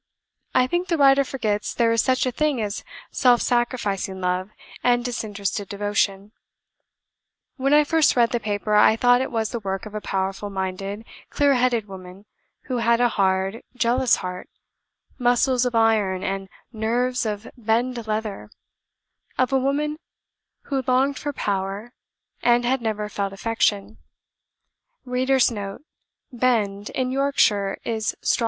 I 0.55 0.65
think 0.65 0.87
the 0.87 0.97
writer 0.97 1.23
forgets 1.23 1.75
there 1.75 1.91
is 1.91 2.01
such 2.01 2.25
a 2.25 2.31
thing 2.31 2.59
as 2.59 2.83
self 3.11 3.39
sacrificing 3.39 4.19
love 4.19 4.49
and 4.83 5.05
disinterested 5.05 5.69
devotion. 5.69 6.31
When 7.57 7.71
I 7.71 7.83
first 7.83 8.15
read 8.15 8.31
the 8.31 8.39
paper, 8.39 8.73
I 8.73 8.95
thought 8.95 9.21
it 9.21 9.31
was 9.31 9.51
the 9.51 9.59
work 9.59 9.85
of 9.85 9.93
a 9.93 10.01
powerful 10.01 10.49
minded, 10.49 11.05
clear 11.29 11.53
headed 11.53 11.87
woman, 11.87 12.25
who 12.63 12.77
had 12.77 12.99
a 12.99 13.09
hard, 13.09 13.61
jealous 13.75 14.15
heart, 14.25 14.49
muscles 15.19 15.67
of 15.67 15.75
iron, 15.75 16.23
and 16.23 16.49
nerves 16.73 17.23
of 17.23 17.47
bend[*] 17.55 18.07
leather; 18.07 18.49
of 19.37 19.53
a 19.53 19.59
woman 19.59 19.99
who 20.63 20.83
longed 20.87 21.19
for 21.19 21.31
power, 21.31 21.93
and 22.41 22.65
had 22.65 22.81
never 22.81 23.07
felt 23.07 23.33
affection. 23.33 23.99